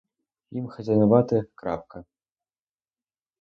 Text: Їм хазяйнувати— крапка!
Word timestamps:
Їм 0.51 0.67
хазяйнувати— 0.67 1.43
крапка! 1.55 2.03